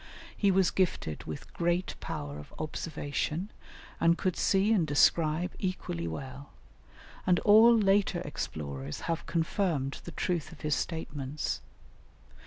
He 0.35 0.49
was 0.49 0.71
gifted 0.71 1.25
with 1.25 1.53
great 1.53 1.93
power 1.99 2.39
of 2.39 2.51
observation, 2.57 3.51
and 3.99 4.17
could 4.17 4.35
see 4.35 4.73
and 4.73 4.87
describe 4.87 5.53
equally 5.59 6.07
well; 6.07 6.49
and 7.27 7.37
all 7.41 7.77
later 7.77 8.19
explorers 8.21 9.01
have 9.01 9.27
confirmed 9.27 10.01
the 10.03 10.11
truth 10.11 10.51
of 10.51 10.61
his 10.61 10.73
statements. 10.73 11.61